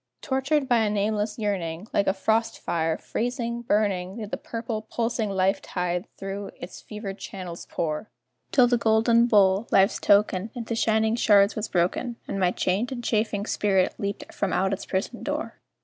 Tortured 0.23 0.67
by 0.67 0.79
a 0.79 0.89
nameless 0.89 1.37
yearning, 1.37 1.87
Like 1.93 2.07
a 2.07 2.13
frost 2.15 2.57
fire, 2.57 2.97
freezing, 2.97 3.61
burning, 3.61 4.15
Did 4.17 4.31
the 4.31 4.37
purple, 4.37 4.81
pulsing 4.81 5.29
life 5.29 5.61
tide 5.61 6.07
through 6.17 6.49
its 6.59 6.81
fevered 6.81 7.19
channels 7.19 7.67
pour, 7.69 8.09
Till 8.51 8.65
the 8.65 8.79
golden 8.79 9.27
bowl 9.27 9.67
Life's 9.71 9.99
token 9.99 10.49
Into 10.55 10.73
shining 10.75 11.15
shards 11.15 11.55
was 11.55 11.67
broken, 11.67 12.15
And 12.27 12.39
my 12.39 12.49
chained 12.49 12.91
and 12.91 13.03
chafing 13.03 13.45
spirit 13.45 13.93
leaped 13.99 14.33
from 14.33 14.51
out 14.53 14.73
its 14.73 14.87
prison 14.87 15.21
door. 15.21 15.59